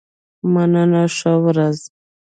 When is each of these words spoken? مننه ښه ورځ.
مننه 0.53 1.03
ښه 1.17 1.33
ورځ. 1.43 1.79